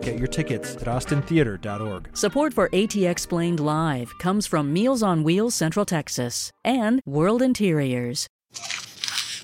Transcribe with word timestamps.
Get 0.00 0.18
your 0.18 0.28
tickets 0.28 0.76
at 0.76 0.84
austintheater.org. 0.84 2.16
Support 2.16 2.54
for 2.54 2.68
ATXplained 2.70 3.60
Live 3.60 4.12
comes 4.18 4.46
from 4.46 4.72
Meals 4.72 5.02
on 5.02 5.22
Wheels 5.24 5.54
Central 5.54 5.84
Texas 5.84 6.50
and 6.64 7.00
World 7.04 7.42
Interiors. 7.42 8.26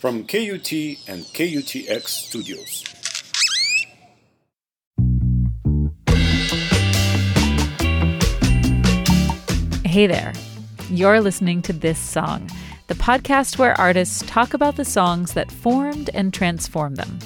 From 0.00 0.24
KUT 0.24 0.72
and 1.08 1.24
KUTX 1.24 2.08
Studios. 2.08 2.84
Hey 9.84 10.06
there. 10.06 10.32
You're 10.90 11.20
listening 11.20 11.62
to 11.62 11.72
This 11.72 11.98
Song, 11.98 12.50
the 12.88 12.94
podcast 12.94 13.58
where 13.58 13.80
artists 13.80 14.22
talk 14.26 14.52
about 14.52 14.76
the 14.76 14.84
songs 14.84 15.32
that 15.32 15.50
formed 15.50 16.10
and 16.12 16.34
transformed 16.34 16.98
them. 16.98 17.18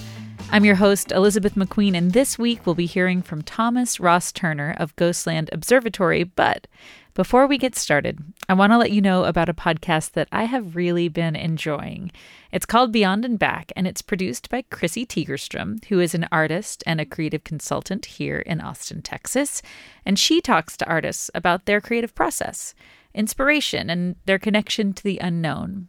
I'm 0.51 0.65
your 0.65 0.77
host, 0.77 1.13
Elizabeth 1.13 1.57
McQueen, 1.57 1.95
and 1.95 2.13
this 2.13 2.39
week 2.39 2.65
we'll 2.65 2.75
be 2.75 2.87
hearing 2.87 3.21
from 3.21 3.43
Thomas 3.43 4.01
Ross 4.01 4.33
Turner 4.33 4.75
of 4.79 4.97
Ghostland 4.97 5.51
Observatory. 5.53 6.25
But 6.25 6.67
before 7.13 7.47
we 7.47 7.59
get 7.59 7.77
started, 7.77 8.19
I 8.49 8.55
want 8.55 8.73
to 8.73 8.79
let 8.79 8.91
you 8.91 9.03
know 9.03 9.25
about 9.25 9.51
a 9.51 9.55
podcast 9.55 10.13
that 10.13 10.27
I 10.33 10.45
have 10.45 10.75
really 10.75 11.11
been 11.11 11.37
enjoying. 11.37 12.11
It's 12.51 12.65
called 12.65 12.93
Beyond 12.93 13.27
and 13.27 13.39
Back, 13.39 13.73
and 13.77 13.87
it's 13.87 14.01
produced 14.01 14.49
by 14.49 14.63
Chrissy 14.63 15.05
Tegerstrom, 15.05 15.85
who 15.85 16.01
is 16.01 16.15
an 16.15 16.27
artist 16.33 16.83
and 16.87 16.99
a 16.99 17.05
creative 17.05 17.45
consultant 17.45 18.07
here 18.07 18.39
in 18.39 18.63
Austin, 18.63 19.03
Texas. 19.03 19.61
And 20.07 20.19
she 20.19 20.41
talks 20.41 20.79
to 20.79 20.89
artists 20.89 21.31
about 21.35 21.67
their 21.67 21.83
creative 21.83 22.15
process, 22.15 22.75
inspiration, 23.13 23.91
and 23.91 24.17
their 24.25 24.39
connection 24.39 24.95
to 24.95 25.05
the 25.05 25.19
unknown. 25.19 25.89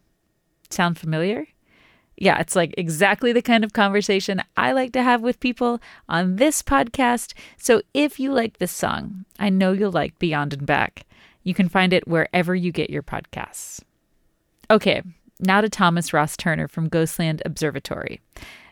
Sound 0.70 1.00
familiar? 1.00 1.48
Yeah, 2.22 2.38
it's 2.40 2.56
like 2.56 2.76
exactly 2.78 3.32
the 3.32 3.42
kind 3.42 3.64
of 3.64 3.72
conversation 3.72 4.44
I 4.58 4.74
like 4.74 4.92
to 4.94 5.04
have 5.04 5.22
with 5.22 5.40
people 5.40 5.80
on 6.10 6.36
this 6.36 6.62
podcast. 6.62 7.34
So 7.58 7.82
if 7.94 8.20
you 8.20 8.34
like 8.34 8.58
this 8.58 8.74
song, 8.74 9.24
I 9.40 9.50
know 9.50 9.72
you'll 9.72 9.92
like 9.92 10.20
Beyond 10.20 10.54
and 10.54 10.66
Back. 10.66 11.06
You 11.44 11.54
can 11.54 11.70
find 11.70 11.94
it 11.94 12.10
wherever 12.10 12.54
you 12.54 12.74
get 12.74 12.90
your 12.90 13.04
podcasts. 13.04 13.82
Okay, 14.70 15.02
now 15.40 15.62
to 15.62 15.70
Thomas 15.70 16.12
Ross 16.14 16.36
Turner 16.36 16.68
from 16.68 16.90
Ghostland 16.90 17.42
Observatory. 17.46 18.20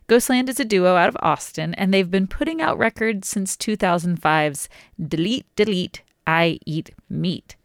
Ghostland 0.08 0.48
is 0.48 0.60
a 0.60 0.66
duo 0.66 0.96
out 0.96 1.10
of 1.10 1.18
Austin, 1.22 1.74
and 1.74 1.94
they've 1.94 2.12
been 2.12 2.28
putting 2.28 2.62
out 2.62 2.78
records 2.78 3.28
since 3.28 3.58
2005's 3.58 4.70
Delete, 5.06 5.46
Delete, 5.56 6.02
I 6.26 6.60
Eat 6.66 6.92
Meat. 7.10 7.57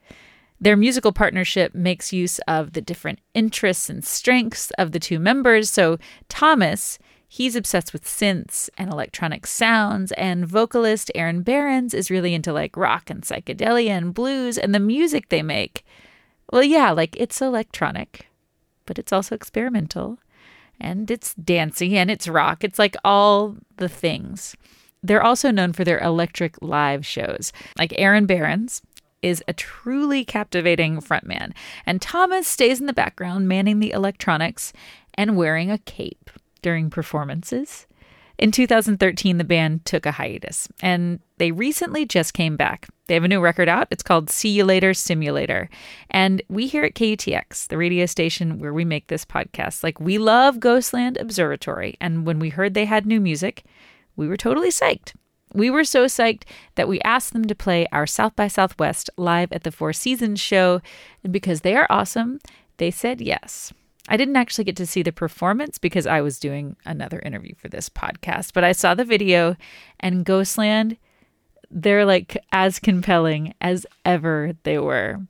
Their 0.63 0.77
musical 0.77 1.11
partnership 1.11 1.75
makes 1.75 2.13
use 2.13 2.39
of 2.47 2.75
the 2.75 2.81
different 2.81 3.19
interests 3.35 3.91
and 3.91 4.05
strengths 4.05 4.71
of 4.79 4.93
the 4.93 5.01
two 5.01 5.19
members. 5.19 5.69
So, 5.69 5.99
Thomas, 6.29 7.01
he's 7.27 7.57
obsessed 7.57 7.93
with 7.93 8.05
synths 8.05 8.71
and 8.79 8.89
electronic 8.89 9.45
sounds, 9.45 10.13
and 10.13 10.47
vocalist 10.47 11.11
Aaron 11.17 11.43
Behrens 11.43 11.95
is 11.95 12.13
really 12.13 12.33
into 12.33 12.53
like 12.53 12.77
rock 12.77 13.11
and 13.11 13.23
psychedelia 13.23 13.91
and 13.91 14.15
blues 14.15 14.57
and 14.57 14.73
the 14.73 14.79
music 14.79 15.31
they 15.31 15.43
make. 15.43 15.85
Well, 16.53 16.63
yeah, 16.63 16.93
like 16.93 17.17
it's 17.17 17.43
electronic, 17.43 18.29
but 18.87 19.01
it's 19.01 19.13
also 19.13 19.35
experimental 19.35 20.21
and 20.81 21.11
it's 21.11 21.35
dancey 21.35 21.99
and 21.99 22.09
it's 22.09 22.29
rock. 22.29 22.63
It's 22.63 22.79
like 22.79 22.95
all 23.05 23.57
the 23.79 23.89
things. 23.89 24.55
They're 25.03 25.25
also 25.25 25.51
known 25.51 25.73
for 25.73 25.83
their 25.83 25.99
electric 25.99 26.63
live 26.63 27.05
shows. 27.05 27.53
Like 27.77 27.93
Aaron 27.99 28.27
Behrens, 28.27 28.81
is 29.23 29.43
a 29.47 29.53
truly 29.53 30.25
captivating 30.25 31.01
frontman, 31.01 31.53
and 31.87 32.03
Thomas 32.03 32.47
stays 32.47 32.81
in 32.81 32.87
the 32.87 32.93
background 32.93 33.49
manning 33.49 33.79
the 33.79 33.93
electronics 33.93 34.73
and 35.15 35.37
wearing 35.37 35.71
a 35.71 35.79
cape 35.79 36.31
during 36.61 36.91
performances. 36.91 37.87
In 38.39 38.51
2013, 38.51 39.39
the 39.39 39.45
band 39.45 39.85
took 39.85 40.05
a 40.05 40.13
hiatus, 40.13 40.67
and 40.81 41.21
they 41.39 41.53
recently 41.53 42.05
just 42.05 42.35
came 42.35 42.57
back. 42.57 42.89
They 43.07 43.15
have 43.15 43.25
a 43.25 43.29
new 43.29 43.41
record 43.41 43.69
out. 43.69 43.89
It's 43.91 44.03
called 44.03 44.31
See 44.31 44.49
You 44.49 44.65
Later 44.65 44.95
Simulator. 44.95 45.69
And 46.11 46.43
we 46.49 46.67
here 46.67 46.85
at 46.85 46.95
KUTX, 46.95 47.69
the 47.69 47.77
radio 47.77 48.07
station 48.07 48.59
where 48.59 48.73
we 48.73 48.85
make 48.85 49.09
this 49.09 49.25
podcast, 49.25 49.85
like 49.85 50.01
we 50.01 50.19
love 50.19 50.61
Ghostland 50.61 51.19
Observatory. 51.19 51.97
And 52.01 52.27
when 52.27 52.39
we 52.39 52.49
heard 52.49 52.75
they 52.75 52.87
had 52.87 53.07
new 53.07 53.21
music, 53.21 53.65
we 54.17 54.27
were 54.27 54.37
totally 54.37 54.71
psyched. 54.71 55.13
We 55.55 55.71
were 55.71 55.85
so 55.85 56.07
psyched 56.07 56.45
that 56.77 56.89
we 56.89 57.01
asked 57.03 57.33
them 57.33 57.45
to 57.45 57.55
play 57.55 57.87
our 57.93 58.07
South 58.07 58.35
by 58.35 58.49
Southwest 58.49 59.11
live 59.17 59.53
at 59.53 59.65
the 59.65 59.73
Four 59.73 59.93
Seasons 59.93 60.41
show. 60.41 60.81
And 61.23 61.33
because 61.33 61.61
they 61.61 61.77
are 61.77 61.87
awesome, 61.91 62.41
they 62.79 62.91
said 62.91 63.21
yes. 63.21 63.73
I 64.09 64.17
didn't 64.17 64.37
actually 64.37 64.65
get 64.65 64.77
to 64.77 64.87
see 64.87 65.03
the 65.03 65.13
performance 65.13 65.79
because 65.79 66.07
I 66.07 66.23
was 66.23 66.41
doing 66.41 66.77
another 66.85 67.21
interview 67.21 67.55
for 67.55 67.69
this 67.69 67.89
podcast, 67.89 68.53
but 68.53 68.65
I 68.65 68.73
saw 68.73 68.95
the 68.95 69.05
video 69.05 69.57
and 70.01 70.25
Ghostland, 70.25 70.97
they're 71.71 72.05
like 72.05 72.37
as 72.51 72.79
compelling 72.79 73.55
as 73.61 73.87
ever 74.05 74.55
they 74.65 74.79
were. 74.79 75.21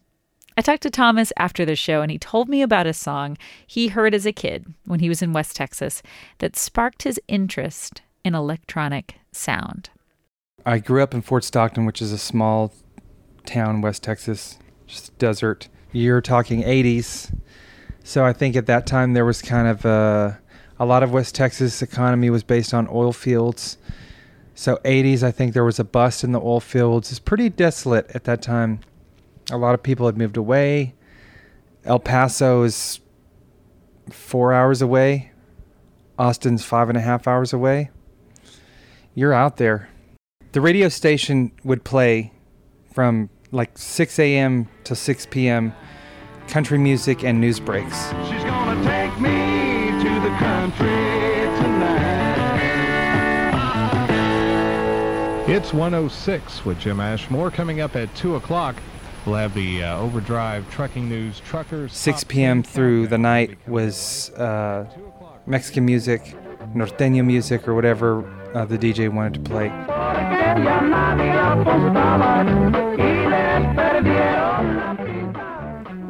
I 0.57 0.63
talked 0.63 0.83
to 0.83 0.91
Thomas 0.91 1.33
after 1.37 1.65
the 1.65 1.77
show 1.77 2.03
and 2.03 2.11
he 2.11 2.19
told 2.19 2.49
me 2.49 2.63
about 2.63 2.87
a 2.87 2.93
song 2.93 3.39
he 3.67 3.89
heard 3.89 4.15
as 4.15 4.27
a 4.27 4.33
kid 4.33 4.73
when 4.85 5.01
he 5.01 5.09
was 5.09 5.23
in 5.23 5.33
West 5.33 5.57
Texas 5.57 6.03
that 6.39 6.57
sparked 6.57 7.03
his 7.03 7.21
interest 7.29 8.03
in 8.25 8.35
electronic 8.35 9.17
sound. 9.33 9.91
I 10.65 10.79
grew 10.79 11.03
up 11.03 11.13
in 11.13 11.23
Fort 11.23 11.43
Stockton, 11.43 11.87
which 11.87 12.01
is 12.01 12.13
a 12.13 12.19
small 12.19 12.73
town, 13.45 13.81
West 13.81 14.03
Texas, 14.05 14.59
just 14.87 15.17
desert. 15.19 15.69
You're 15.91 16.21
talking 16.21 16.63
80s. 16.63 17.37
So 18.05 18.25
I 18.25 18.33
think 18.33 18.55
at 18.55 18.67
that 18.67 18.87
time 18.87 19.13
there 19.13 19.25
was 19.25 19.43
kind 19.43 19.67
of 19.67 19.85
a, 19.85 20.41
a 20.79 20.87
lot 20.87 21.03
of 21.03 21.13
West 21.13 21.35
Texas 21.35 21.83
economy 21.83 22.31
was 22.31 22.45
based 22.45 22.73
on 22.73 22.87
oil 22.91 23.13
fields. 23.13 23.77
So 24.55 24.77
80s, 24.85 25.25
I 25.25 25.33
think 25.33 25.53
there 25.53 25.65
was 25.65 25.81
a 25.81 25.85
bust 25.85 26.23
in 26.23 26.31
the 26.31 26.41
oil 26.41 26.61
fields. 26.61 27.11
It's 27.11 27.19
pretty 27.19 27.49
desolate 27.49 28.09
at 28.15 28.25
that 28.25 28.41
time. 28.41 28.81
A 29.51 29.57
lot 29.57 29.75
of 29.75 29.83
people 29.83 30.07
had 30.07 30.17
moved 30.17 30.37
away. 30.37 30.95
El 31.85 31.99
Paso 31.99 32.63
is 32.63 33.01
four 34.11 34.53
hours 34.53 34.81
away. 34.81 35.33
Austin's 36.19 36.65
five 36.65 36.89
and 36.89 36.97
a 36.97 37.01
half 37.01 37.27
hours 37.27 37.53
away. 37.53 37.91
You're 39.15 39.33
out 39.33 39.57
there 39.57 39.89
the 40.53 40.61
radio 40.61 40.89
station 40.89 41.51
would 41.65 41.83
play 41.83 42.33
from 42.93 43.31
like 43.51 43.77
6 43.77 44.19
a.m. 44.19 44.69
to 44.85 44.95
6 44.95 45.27
p.m. 45.27 45.75
country 46.49 46.79
music 46.79 47.25
and 47.25 47.41
news 47.41 47.59
breaks. 47.59 48.09
She's 48.29 48.45
gonna 48.45 48.83
take 48.85 49.19
me 49.21 49.91
to 50.03 50.21
the 50.21 50.35
country 50.37 50.87
tonight. 51.59 52.13
It's 55.49 55.73
106 55.73 56.65
with 56.65 56.79
Jim 56.79 57.01
Ashmore 57.01 57.51
coming 57.51 57.81
up 57.81 57.97
at 57.97 58.15
2 58.15 58.37
o'clock. 58.37 58.77
We'll 59.25 59.37
have 59.37 59.55
the 59.55 59.83
uh, 59.85 59.99
Overdrive 59.99 60.69
Trucking 60.71 61.09
News 61.09 61.41
Truckers. 61.41 61.95
6 61.95 62.25
p.m. 62.25 62.63
through 62.63 63.07
the 63.07 63.19
night 63.19 63.57
was 63.69 64.31
uh, 64.31 64.85
Mexican 65.47 65.85
music, 65.85 66.35
norteño 66.75 67.25
music, 67.25 67.69
or 67.69 67.75
whatever 67.75 68.25
uh, 68.55 68.65
the 68.65 68.77
DJ 68.77 69.13
wanted 69.13 69.35
to 69.35 69.41
play. 69.51 69.69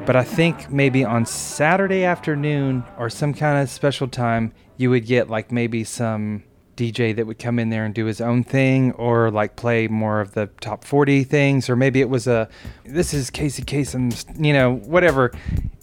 But 0.05 0.17
I 0.17 0.25
think 0.25 0.69
maybe 0.69 1.05
on 1.05 1.25
Saturday 1.27 2.05
afternoon 2.05 2.83
or 2.99 3.09
some 3.09 3.33
kind 3.35 3.63
of 3.63 3.71
special 3.71 4.09
time, 4.09 4.53
you 4.77 4.91
would 4.91 5.07
get 5.07 5.31
like 5.31 5.53
maybe 5.53 5.85
some 5.85 6.43
DJ 6.77 7.15
that 7.15 7.27
would 7.27 7.39
come 7.39 7.61
in 7.61 7.71
there 7.71 7.85
and 7.85 7.95
do 7.95 8.07
his 8.07 8.21
own 8.21 8.43
thing 8.43 8.93
or 8.93 9.31
like 9.31 9.55
play 9.55 9.87
more 9.87 10.21
of 10.21 10.33
the 10.35 10.49
top 10.61 10.83
40 10.85 11.23
things 11.23 11.71
or 11.71 11.77
maybe 11.77 12.01
it 12.01 12.09
was 12.09 12.27
a 12.27 12.49
this 12.85 13.15
is 13.15 13.31
Casey 13.31 13.63
Kasem's, 13.63 14.27
you 14.37 14.53
know, 14.53 14.75
whatever. 14.75 15.31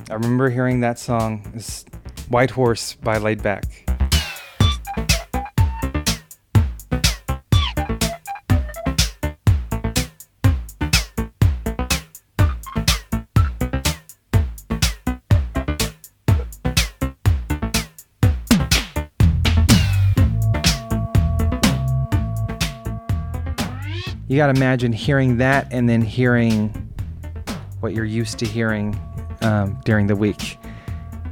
I 0.09 0.15
remember 0.15 0.49
hearing 0.49 0.81
that 0.81 0.99
song, 0.99 1.61
White 2.27 2.51
Horse 2.51 2.95
by 2.95 3.19
Laid 3.19 3.41
Back. 3.41 3.88
Got 24.39 24.47
to 24.47 24.57
imagine 24.57 24.93
hearing 24.93 25.35
that 25.35 25.67
and 25.69 25.89
then 25.89 26.01
hearing 26.01 26.69
what 27.81 27.93
you're 27.93 28.05
used 28.05 28.39
to 28.39 28.45
hearing 28.45 28.97
um, 29.41 29.77
during 29.83 30.07
the 30.07 30.15
week. 30.15 30.57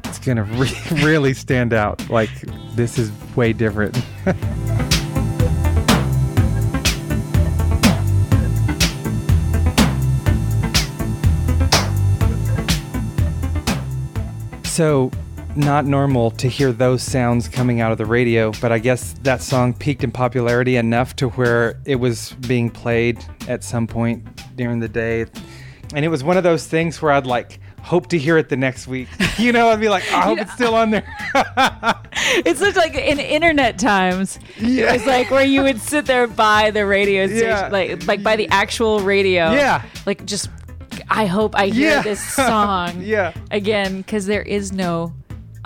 It's 0.03 0.19
gonna 0.19 0.43
re- 0.43 0.69
really 1.01 1.33
stand 1.33 1.71
out. 1.71 2.09
Like 2.09 2.29
this 2.75 2.99
is 2.99 3.09
way 3.33 3.53
different. 3.53 3.95
so 14.65 15.11
not 15.57 15.85
normal 15.85 16.31
to 16.31 16.47
hear 16.47 16.71
those 16.71 17.01
sounds 17.03 17.47
coming 17.47 17.81
out 17.81 17.91
of 17.91 17.97
the 17.97 18.05
radio, 18.05 18.51
but 18.61 18.71
I 18.71 18.79
guess 18.79 19.13
that 19.23 19.41
song 19.41 19.73
peaked 19.73 20.03
in 20.03 20.11
popularity 20.11 20.75
enough 20.77 21.15
to 21.17 21.29
where 21.29 21.79
it 21.85 21.95
was 21.95 22.33
being 22.47 22.69
played 22.69 23.23
at 23.47 23.63
some 23.63 23.87
point 23.87 24.23
during 24.55 24.79
the 24.79 24.87
day. 24.87 25.25
And 25.95 26.03
it 26.05 26.09
was 26.09 26.23
one 26.23 26.37
of 26.37 26.43
those 26.43 26.67
things 26.67 27.01
where 27.01 27.11
I'd 27.11 27.25
like 27.25 27.59
hope 27.81 28.07
to 28.07 28.17
hear 28.17 28.37
it 28.37 28.49
the 28.49 28.57
next 28.57 28.87
week. 28.87 29.07
You 29.37 29.51
know, 29.51 29.69
I'd 29.69 29.79
be 29.79 29.87
like, 29.87 30.01
I 30.11 30.21
hope 30.21 30.39
it's 30.39 30.51
still 30.53 30.73
on 30.73 30.89
there. 30.89 31.05
It's 32.45 32.59
such 32.59 32.75
like 32.75 32.95
in 32.95 33.19
internet 33.19 33.77
times. 33.77 34.39
It 34.57 34.91
was 34.91 35.05
like 35.05 35.29
where 35.29 35.45
you 35.45 35.61
would 35.61 35.79
sit 35.79 36.05
there 36.07 36.25
by 36.25 36.71
the 36.71 36.85
radio 36.87 37.27
station, 37.27 37.45
Yeah. 37.47 37.67
like 37.69 38.05
like 38.07 38.23
by 38.23 38.35
the 38.35 38.47
actual 38.49 38.99
radio. 39.01 39.51
Yeah. 39.51 39.83
Like 40.07 40.25
just, 40.25 40.49
I 41.09 41.27
hope 41.27 41.55
I 41.55 41.67
hear 41.67 41.91
Yeah. 41.91 42.01
this 42.01 42.19
song. 42.33 43.01
Yeah. 43.03 43.33
Again, 43.51 43.97
because 43.97 44.25
there 44.25 44.41
is 44.41 44.71
no 44.71 45.13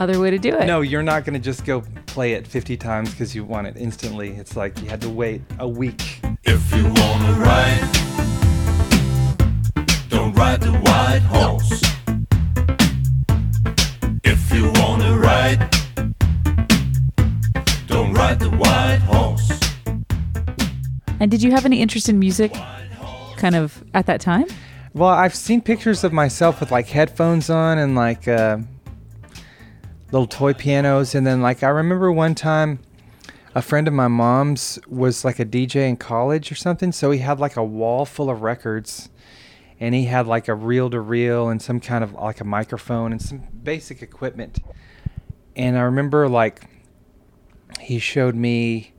other 0.02 0.20
way 0.20 0.32
to 0.32 0.40
do 0.40 0.56
it. 0.56 0.66
No, 0.66 0.82
you're 0.82 1.04
not 1.04 1.26
going 1.26 1.36
to 1.36 1.40
just 1.40 1.64
go 1.64 1.84
play 2.08 2.34
it 2.34 2.48
50 2.48 2.76
times 2.76 3.12
because 3.12 3.36
you 3.36 3.46
want 3.46 3.68
it 3.68 3.78
instantly. 3.78 4.32
It's 4.32 4.56
like 4.56 4.82
you 4.82 4.90
had 4.90 5.00
to 5.02 5.10
wait 5.10 5.44
a 5.60 5.68
week. 5.68 6.20
If 6.44 6.74
you 6.76 6.84
wanna 6.86 7.34
ride, 7.34 7.90
don't 10.10 10.34
ride 10.34 10.60
the 10.60 10.72
white 10.72 11.22
horse. 11.22 11.82
If 14.24 14.52
you 14.52 14.72
wanna 14.82 15.18
ride, 15.20 15.70
don't 17.86 18.12
ride 18.14 18.40
the 18.40 18.50
white 18.50 19.02
horse. 19.06 19.52
And 21.20 21.30
did 21.30 21.44
you 21.44 21.52
have 21.52 21.66
any 21.66 21.80
interest 21.80 22.10
in 22.10 22.18
music, 22.18 22.54
kind 23.38 23.56
of 23.56 23.84
at 23.94 24.08
that 24.08 24.20
time? 24.20 24.46
Well, 24.94 25.10
I've 25.10 25.36
seen 25.36 25.62
pictures 25.62 26.04
of 26.04 26.12
myself 26.12 26.60
with 26.60 26.72
like 26.72 26.88
headphones 26.88 27.52
on 27.52 27.78
and 27.78 27.96
like 27.96 28.28
uh, 28.28 28.58
little 30.12 30.28
toy 30.28 30.54
pianos. 30.54 31.16
And 31.16 31.26
then, 31.26 31.42
like, 31.42 31.64
I 31.64 31.70
remember 31.70 32.12
one 32.12 32.36
time 32.36 32.80
a 33.54 33.62
friend 33.62 33.88
of 33.88 33.94
my 33.94 34.08
mom's 34.08 34.80
was 34.88 35.26
like 35.26 35.40
a 35.40 35.46
DJ 35.46 35.88
in 35.90 35.98
college 35.98 36.52
or 36.52 36.56
something. 36.56 36.92
So 36.92 37.12
he 37.12 37.20
had 37.20 37.40
like 37.40 37.58
a 37.58 37.64
wall 37.64 38.06
full 38.06 38.30
of 38.30 38.42
records 38.42 39.10
and 39.80 39.94
he 39.94 40.06
had 40.06 40.28
like 40.28 40.48
a 40.48 40.56
reel 40.56 40.90
to 40.90 41.02
reel 41.02 41.50
and 41.50 41.62
some 41.62 41.80
kind 41.80 42.04
of 42.04 42.14
like 42.14 42.40
a 42.40 42.46
microphone 42.46 43.12
and 43.12 43.22
some 43.22 43.42
basic 43.64 44.02
equipment. 44.02 44.60
And 45.56 45.78
I 45.78 45.82
remember 45.82 46.30
like 46.30 46.70
he 47.80 48.00
showed 48.00 48.36
me 48.36 48.94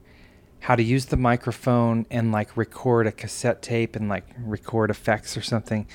how 0.59 0.75
to 0.75 0.83
use 0.83 1.05
the 1.05 1.17
microphone 1.17 2.05
and 2.11 2.31
like 2.31 2.55
record 2.55 3.07
a 3.07 3.11
cassette 3.11 3.61
tape 3.61 3.95
and 3.95 4.07
like 4.07 4.25
record 4.37 4.91
effects 4.91 5.35
or 5.35 5.41
something. 5.41 5.87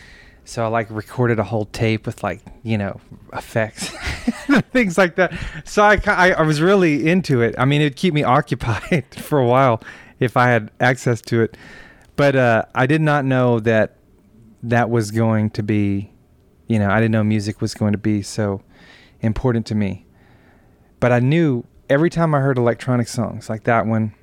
So 0.49 0.65
I 0.65 0.69
like 0.69 0.89
recorded 0.89 1.39
a 1.39 1.45
whole 1.45 1.67
tape 1.67 2.07
with 2.07 2.23
like 2.23 2.41
you 2.63 2.79
know 2.79 3.03
effects, 3.35 3.91
things 4.73 4.97
like 4.97 5.17
that. 5.17 5.39
So 5.67 5.83
I, 5.83 6.01
I 6.07 6.33
I 6.33 6.41
was 6.41 6.63
really 6.63 7.07
into 7.07 7.43
it. 7.43 7.55
I 7.59 7.67
mean, 7.67 7.83
it'd 7.83 7.97
keep 7.97 8.15
me 8.15 8.23
occupied 8.39 9.05
for 9.15 9.39
a 9.39 9.47
while 9.47 9.83
if 10.21 10.39
I 10.39 10.49
had 10.49 10.71
access 10.81 11.21
to 11.21 11.43
it. 11.43 11.59
But 12.17 12.35
uh, 12.35 12.65
I 12.75 12.87
did 12.87 13.03
not 13.03 13.27
know 13.27 13.61
that 13.61 13.97
that 14.63 14.89
was 14.89 15.11
going 15.11 15.51
to 15.51 15.63
be, 15.63 16.11
you 16.67 16.79
know, 16.79 16.89
I 16.89 16.97
didn't 16.97 17.13
know 17.13 17.23
music 17.23 17.61
was 17.61 17.75
going 17.75 17.93
to 17.93 17.99
be 17.99 18.23
so 18.23 18.63
important 19.21 19.67
to 19.67 19.75
me. 19.75 20.07
But 20.99 21.13
I 21.13 21.21
knew 21.21 21.67
every 21.91 22.09
time 22.09 22.35
I 22.35 22.41
heard 22.41 22.57
electronic 22.57 23.09
songs 23.09 23.51
like 23.51 23.65
that 23.65 23.85
one, 23.85 24.15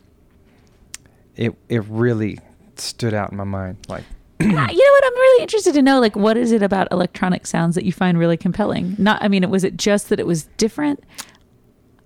it 1.35 1.53
it 1.69 1.83
really 1.87 2.39
stood 2.77 3.13
out 3.13 3.29
in 3.29 3.37
my 3.37 3.43
mind. 3.43 3.77
Like 3.87 4.05
you 4.39 4.47
know 4.47 4.55
what? 4.55 5.05
I'm 5.05 5.13
really 5.13 5.43
interested 5.43 5.73
to 5.73 5.81
know, 5.81 5.99
like, 5.99 6.15
what 6.15 6.37
is 6.37 6.51
it 6.51 6.61
about 6.61 6.87
electronic 6.91 7.47
sounds 7.47 7.75
that 7.75 7.85
you 7.85 7.91
find 7.91 8.17
really 8.17 8.37
compelling? 8.37 8.95
Not, 8.97 9.21
I 9.23 9.27
mean, 9.27 9.49
was 9.49 9.63
it 9.63 9.77
just 9.77 10.09
that 10.09 10.19
it 10.19 10.27
was 10.27 10.45
different? 10.57 11.03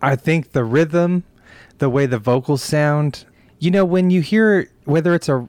I 0.02 0.16
think 0.16 0.52
the 0.52 0.64
rhythm, 0.64 1.24
the 1.80 1.90
way 1.90 2.06
the 2.06 2.20
vocals 2.20 2.64
sound, 2.64 3.26
you 3.60 3.72
know, 3.72 3.84
when 3.84 4.10
you 4.10 4.22
hear 4.22 4.70
whether 4.86 5.14
it's 5.14 5.30
a 5.30 5.48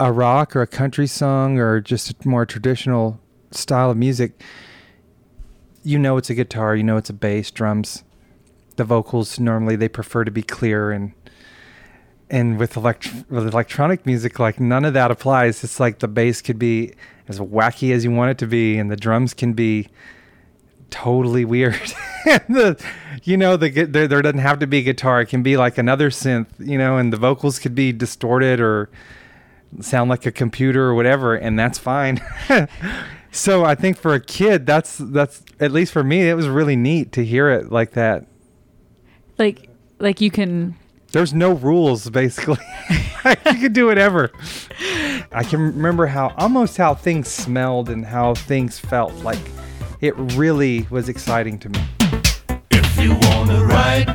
a 0.00 0.10
rock 0.10 0.56
or 0.56 0.62
a 0.62 0.66
country 0.66 1.06
song 1.06 1.58
or 1.58 1.80
just 1.80 2.10
a 2.10 2.28
more 2.28 2.44
traditional 2.44 3.20
style 3.50 3.90
of 3.90 3.96
music, 3.96 4.42
you 5.84 5.98
know 5.98 6.16
it's 6.16 6.30
a 6.30 6.34
guitar, 6.34 6.74
you 6.74 6.82
know 6.82 6.96
it's 6.96 7.10
a 7.10 7.14
bass, 7.14 7.50
drums. 7.50 8.02
The 8.76 8.84
vocals 8.84 9.38
normally 9.38 9.76
they 9.76 9.88
prefer 9.88 10.24
to 10.24 10.30
be 10.30 10.42
clear 10.42 10.90
and 10.90 11.12
and 12.30 12.58
with 12.58 12.76
elect- 12.76 13.24
with 13.28 13.46
electronic 13.46 14.06
music 14.06 14.38
like 14.38 14.58
none 14.60 14.84
of 14.84 14.94
that 14.94 15.10
applies. 15.10 15.62
It's 15.64 15.78
like 15.78 15.98
the 15.98 16.08
bass 16.08 16.40
could 16.42 16.58
be 16.58 16.94
as 17.28 17.38
wacky 17.40 17.92
as 17.92 18.04
you 18.04 18.10
want 18.10 18.30
it 18.30 18.38
to 18.38 18.46
be 18.46 18.76
and 18.78 18.90
the 18.90 18.96
drums 18.96 19.34
can 19.34 19.52
be 19.52 19.88
totally 20.90 21.44
weird. 21.44 21.74
the, 22.48 22.82
you 23.24 23.36
know, 23.36 23.56
the 23.56 23.84
there 23.84 24.06
there 24.06 24.22
doesn't 24.22 24.38
have 24.38 24.58
to 24.60 24.66
be 24.66 24.82
guitar. 24.82 25.20
It 25.20 25.26
can 25.26 25.42
be 25.42 25.56
like 25.56 25.78
another 25.78 26.10
synth, 26.10 26.46
you 26.58 26.78
know, 26.78 26.96
and 26.96 27.12
the 27.12 27.16
vocals 27.16 27.58
could 27.58 27.74
be 27.74 27.92
distorted 27.92 28.60
or 28.60 28.88
sound 29.80 30.08
like 30.08 30.24
a 30.24 30.32
computer 30.32 30.84
or 30.84 30.94
whatever, 30.94 31.34
and 31.34 31.58
that's 31.58 31.78
fine. 31.78 32.22
so 33.32 33.64
I 33.64 33.74
think 33.74 33.98
for 33.98 34.14
a 34.14 34.20
kid, 34.20 34.66
that's 34.66 34.98
that's 34.98 35.42
at 35.60 35.72
least 35.72 35.92
for 35.92 36.04
me, 36.04 36.28
it 36.28 36.34
was 36.34 36.48
really 36.48 36.76
neat 36.76 37.12
to 37.12 37.24
hear 37.24 37.50
it 37.50 37.72
like 37.72 37.92
that. 37.92 38.26
Like, 39.38 39.68
like 39.98 40.20
you 40.20 40.30
can 40.30 40.76
There's 41.14 41.32
no 41.32 41.52
rules 41.52 42.10
basically. 42.10 42.58
you 43.24 43.60
could 43.60 43.72
do 43.72 43.86
whatever. 43.86 44.32
I 45.30 45.44
can 45.44 45.60
remember 45.60 46.06
how 46.06 46.34
almost 46.38 46.76
how 46.76 46.92
things 46.94 47.28
smelled 47.28 47.88
and 47.88 48.04
how 48.04 48.34
things 48.34 48.80
felt. 48.80 49.14
Like 49.22 49.38
it 50.00 50.12
really 50.34 50.88
was 50.90 51.08
exciting 51.08 51.60
to 51.60 51.68
me. 51.68 51.78
If 52.72 52.98
you 52.98 53.16
wanna 53.28 53.64
ride, 53.64 54.08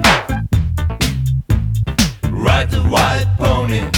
ride 2.30 2.70
the 2.70 2.84
white 2.90 3.34
pony. 3.38 3.90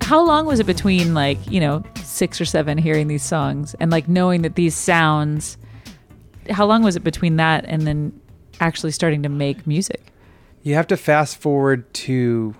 how 0.00 0.24
long 0.24 0.46
was 0.46 0.58
it 0.58 0.64
between 0.64 1.12
like 1.12 1.38
you 1.50 1.60
know 1.60 1.82
six 2.18 2.40
or 2.40 2.44
seven 2.44 2.76
hearing 2.78 3.06
these 3.08 3.22
songs 3.22 3.74
and 3.80 3.90
like 3.90 4.08
knowing 4.08 4.42
that 4.42 4.54
these 4.56 4.74
sounds 4.74 5.56
how 6.50 6.66
long 6.66 6.82
was 6.82 6.96
it 6.96 7.04
between 7.04 7.36
that 7.36 7.64
and 7.66 7.86
then 7.86 8.12
actually 8.60 8.90
starting 8.92 9.22
to 9.22 9.28
make 9.28 9.66
music 9.66 10.02
You 10.62 10.74
have 10.74 10.86
to 10.88 10.96
fast 10.96 11.38
forward 11.40 11.80
to, 12.04 12.54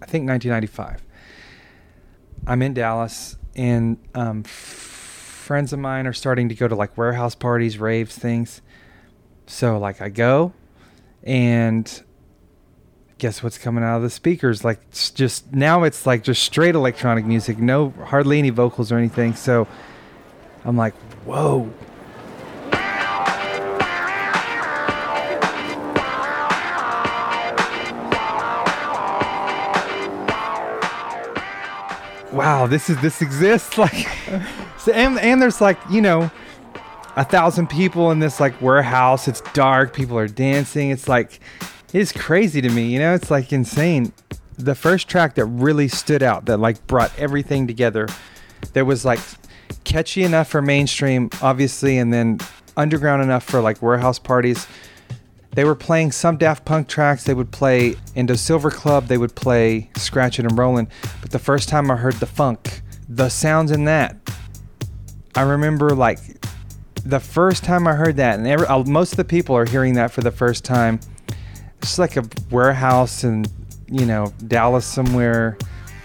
I 0.00 0.06
think 0.06 0.28
1995. 0.28 1.02
I'm 2.46 2.62
in 2.62 2.72
Dallas, 2.74 3.36
and 3.56 3.98
um, 4.14 4.44
friends 4.44 5.72
of 5.72 5.78
mine 5.78 6.06
are 6.06 6.12
starting 6.12 6.48
to 6.50 6.54
go 6.54 6.68
to 6.68 6.74
like 6.74 6.96
warehouse 6.96 7.34
parties, 7.34 7.78
raves, 7.78 8.16
things. 8.16 8.62
So 9.46 9.78
like 9.78 10.00
I 10.00 10.08
go, 10.08 10.52
and 11.22 12.02
guess 13.18 13.42
what's 13.42 13.58
coming 13.58 13.84
out 13.84 13.96
of 13.96 14.02
the 14.02 14.10
speakers? 14.10 14.64
Like 14.64 14.80
just 15.14 15.52
now 15.52 15.84
it's 15.84 16.06
like 16.06 16.22
just 16.22 16.42
straight 16.42 16.74
electronic 16.74 17.24
music, 17.24 17.58
no 17.58 17.90
hardly 18.06 18.38
any 18.38 18.50
vocals 18.50 18.90
or 18.90 18.98
anything. 18.98 19.34
So 19.34 19.66
I'm 20.64 20.76
like, 20.76 20.94
whoa. 21.24 21.72
wow, 32.34 32.66
this 32.66 32.90
is 32.90 33.00
this 33.00 33.22
exists 33.22 33.78
like 33.78 34.08
so, 34.78 34.92
and 34.92 35.18
and 35.18 35.40
there's 35.40 35.60
like, 35.60 35.78
you 35.90 36.00
know, 36.00 36.30
a 37.16 37.24
thousand 37.24 37.68
people 37.68 38.10
in 38.10 38.18
this 38.18 38.40
like 38.40 38.60
warehouse. 38.60 39.28
It's 39.28 39.40
dark, 39.52 39.94
people 39.94 40.18
are 40.18 40.28
dancing. 40.28 40.90
It's 40.90 41.08
like 41.08 41.40
it's 41.94 42.12
crazy 42.12 42.60
to 42.60 42.68
me, 42.68 42.88
you 42.88 42.98
know? 42.98 43.14
It's 43.14 43.30
like 43.30 43.52
insane. 43.52 44.12
The 44.58 44.74
first 44.74 45.08
track 45.08 45.36
that 45.36 45.46
really 45.46 45.88
stood 45.88 46.22
out 46.22 46.46
that 46.46 46.58
like 46.58 46.84
brought 46.86 47.16
everything 47.18 47.66
together 47.66 48.08
that 48.72 48.84
was 48.84 49.04
like 49.04 49.20
catchy 49.84 50.24
enough 50.24 50.48
for 50.48 50.60
mainstream, 50.60 51.30
obviously, 51.40 51.96
and 51.98 52.12
then 52.12 52.40
underground 52.76 53.22
enough 53.22 53.44
for 53.44 53.60
like 53.60 53.80
warehouse 53.80 54.18
parties. 54.18 54.66
They 55.52 55.64
were 55.64 55.76
playing 55.76 56.10
some 56.10 56.36
Daft 56.36 56.64
Punk 56.64 56.88
tracks. 56.88 57.24
They 57.24 57.34
would 57.34 57.52
play 57.52 57.94
Indo 58.16 58.34
Silver 58.34 58.72
Club. 58.72 59.06
They 59.06 59.18
would 59.18 59.36
play 59.36 59.88
Scratching 59.96 60.46
and 60.46 60.58
Rolling. 60.58 60.88
But 61.22 61.30
the 61.30 61.38
first 61.38 61.68
time 61.68 61.92
I 61.92 61.96
heard 61.96 62.18
Da 62.18 62.26
Funk, 62.26 62.82
the 63.08 63.28
sounds 63.28 63.70
in 63.70 63.84
that, 63.84 64.16
I 65.36 65.42
remember 65.42 65.90
like 65.90 66.18
the 67.04 67.20
first 67.20 67.62
time 67.62 67.86
I 67.86 67.92
heard 67.92 68.16
that, 68.16 68.38
and 68.38 68.48
every, 68.48 68.66
uh, 68.66 68.82
most 68.82 69.12
of 69.12 69.16
the 69.16 69.24
people 69.24 69.54
are 69.56 69.66
hearing 69.66 69.94
that 69.94 70.10
for 70.10 70.22
the 70.22 70.32
first 70.32 70.64
time. 70.64 70.98
It's 71.84 71.98
like 71.98 72.16
a 72.16 72.24
warehouse 72.50 73.24
in, 73.24 73.44
you 73.90 74.06
know, 74.06 74.32
Dallas 74.46 74.86
somewhere, 74.86 75.58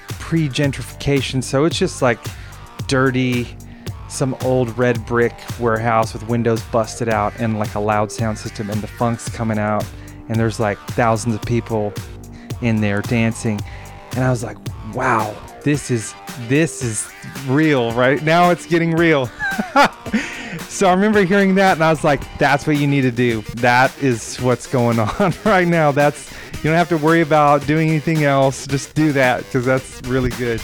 pre 0.09 0.50
gentrification, 0.50 1.41
so 1.41 1.63
it's 1.63 1.79
just 1.79 2.01
like 2.01 2.19
dirty, 2.88 3.48
some 4.09 4.36
old 4.43 4.77
red 4.77 5.05
brick 5.05 5.33
warehouse 5.57 6.12
with 6.12 6.27
windows 6.27 6.62
busted 6.63 7.07
out 7.07 7.31
and 7.39 7.57
like 7.57 7.75
a 7.75 7.79
loud 7.79 8.12
sound 8.12 8.38
system, 8.38 8.69
and 8.69 8.81
Da 8.81 8.88
Funk's 8.88 9.29
coming 9.29 9.57
out, 9.57 9.86
and 10.27 10.38
there's 10.38 10.59
like 10.59 10.77
thousands 10.89 11.36
of 11.36 11.41
people 11.43 11.93
in 12.62 12.81
there 12.81 13.01
dancing, 13.01 13.57
and 14.12 14.25
I 14.25 14.29
was 14.31 14.43
like, 14.43 14.57
wow, 14.93 15.33
this 15.63 15.89
is 15.89 16.13
this 16.50 16.83
is 16.83 17.09
real 17.48 17.93
right 17.93 18.21
now. 18.21 18.50
It's 18.50 18.65
getting 18.65 18.91
real. 18.98 19.31
so 20.69 20.88
I 20.88 20.93
remember 20.93 21.23
hearing 21.23 21.55
that, 21.55 21.73
and 21.73 21.83
I 21.83 21.89
was 21.89 22.03
like, 22.03 22.21
that's 22.38 22.65
what 22.65 22.77
you 22.77 22.88
need 22.88 23.01
to 23.01 23.11
do. 23.11 23.41
That 23.55 23.97
is 24.01 24.38
what's 24.38 24.67
going 24.67 24.99
on 25.19 25.33
right 25.43 25.67
now. 25.67 25.91
That's 25.91 26.31
you 26.57 26.63
don't 26.63 26.75
have 26.75 26.89
to 26.89 26.97
worry 26.97 27.21
about 27.21 27.65
doing 27.65 27.89
anything 27.89 28.23
else. 28.23 28.67
Just 28.67 28.93
do 28.95 29.11
that 29.13 29.43
because 29.45 29.65
that's 29.65 30.01
really 30.03 30.29
good. 30.31 30.61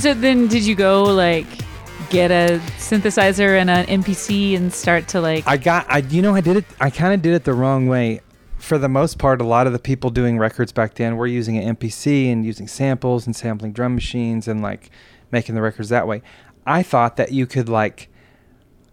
And 0.00 0.04
so 0.04 0.14
then 0.14 0.48
did 0.48 0.64
you 0.64 0.74
go 0.74 1.02
like 1.02 1.44
get 2.08 2.30
a 2.30 2.58
synthesizer 2.78 3.60
and 3.60 3.68
an 3.68 3.84
MPC 3.84 4.56
and 4.56 4.72
start 4.72 5.06
to 5.08 5.20
like 5.20 5.46
I 5.46 5.58
got 5.58 5.84
I 5.90 5.98
you 5.98 6.22
know 6.22 6.34
I 6.34 6.40
did 6.40 6.56
it 6.56 6.64
I 6.80 6.88
kind 6.88 7.12
of 7.12 7.20
did 7.20 7.34
it 7.34 7.44
the 7.44 7.52
wrong 7.52 7.86
way. 7.86 8.22
For 8.56 8.78
the 8.78 8.88
most 8.88 9.18
part, 9.18 9.42
a 9.42 9.44
lot 9.44 9.66
of 9.66 9.74
the 9.74 9.78
people 9.78 10.08
doing 10.08 10.38
records 10.38 10.72
back 10.72 10.94
then 10.94 11.18
were 11.18 11.26
using 11.26 11.58
an 11.58 11.76
MPC 11.76 12.32
and 12.32 12.46
using 12.46 12.66
samples 12.66 13.26
and 13.26 13.36
sampling 13.36 13.74
drum 13.74 13.94
machines 13.94 14.48
and 14.48 14.62
like 14.62 14.90
making 15.32 15.54
the 15.54 15.60
records 15.60 15.90
that 15.90 16.08
way. 16.08 16.22
I 16.64 16.82
thought 16.82 17.18
that 17.18 17.32
you 17.32 17.46
could 17.46 17.68
like 17.68 18.08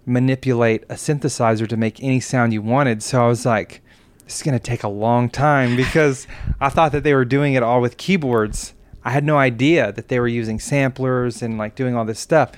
manipulate 0.06 0.84
a 0.90 0.96
synthesizer 0.96 1.70
to 1.70 1.78
make 1.78 2.04
any 2.04 2.20
sound 2.20 2.52
you 2.52 2.62
wanted. 2.62 3.02
So 3.02 3.24
I 3.24 3.28
was 3.30 3.46
like, 3.46 3.82
this 4.26 4.36
is 4.36 4.44
going 4.44 4.60
to 4.60 4.62
take 4.62 4.84
a 4.84 4.90
long 4.90 5.30
time 5.30 5.78
because 5.78 6.28
I 6.60 6.68
thought 6.68 6.92
that 6.92 7.06
they 7.06 7.14
were 7.14 7.24
doing 7.24 7.54
it 7.54 7.64
all 7.64 7.80
with 7.80 7.96
keyboards. 7.96 8.74
I 9.04 9.12
had 9.12 9.24
no 9.24 9.38
idea 9.38 9.92
that 9.92 10.08
they 10.08 10.20
were 10.20 10.28
using 10.28 10.60
samplers 10.60 11.42
and 11.42 11.58
like 11.58 11.76
doing 11.76 11.96
all 11.96 12.06
this 12.06 12.20
stuff. 12.20 12.52